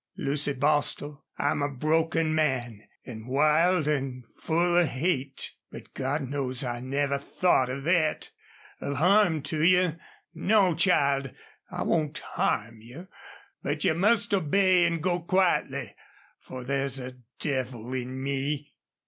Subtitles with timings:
[0.17, 5.51] "Lucy Bostil, I'm a broken man an' wild an' full of hate.
[5.69, 8.31] But God knows I never thought of thet
[8.79, 9.97] of harm to you....
[10.33, 11.33] No, child,
[11.69, 13.09] I won't harm you.
[13.61, 15.93] But you must obey an' go quietly,
[16.39, 18.73] for there's a devil in me."